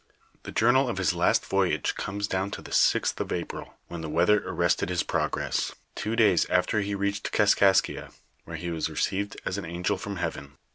The 0.41 0.51
journal 0.51 0.89
of 0.89 0.97
his 0.97 1.13
last 1.13 1.45
voyage* 1.45 1.93
comes 1.93 2.27
down 2.27 2.49
to 2.57 2.63
the 2.63 2.71
sixth 2.71 3.21
of 3.21 3.31
April, 3.31 3.75
when 3.87 4.01
the 4.01 4.09
weather 4.09 4.41
arrested 4.47 4.89
his 4.89 5.03
progress; 5.03 5.73
two 5.93 6.15
days 6.15 6.49
after 6.49 6.81
he 6.81 6.95
reached 6.95 7.31
Xaskaskia, 7.31 8.11
where 8.43 8.57
he 8.57 8.71
was 8.71 8.89
received 8.89 9.39
as 9.45 9.59
an 9.59 9.65
angel 9.65 9.99
from 9.99 10.15
heaven. 10.15 10.57